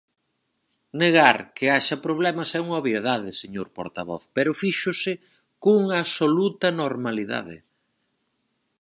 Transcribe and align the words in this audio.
Negar 1.01 1.37
que 1.55 1.65
haxa 1.75 2.03
problemas 2.05 2.49
é 2.57 2.59
unha 2.65 2.79
obviedade, 2.81 3.29
señor 3.41 3.67
portavoz, 3.77 4.21
pero 4.35 4.59
fíxose 4.61 5.13
cunha 5.63 5.97
absoluta 6.03 6.67
normalidade. 6.81 7.57